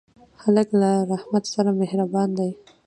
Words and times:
هلک 0.43 0.69
له 0.81 0.89
رحمت 1.11 1.43
سره 1.53 1.69
مهربان 1.81 2.29
دی. 2.37 2.49